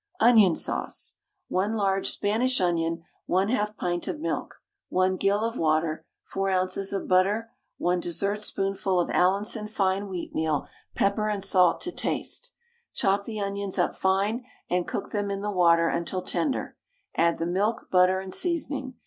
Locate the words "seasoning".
18.33-18.95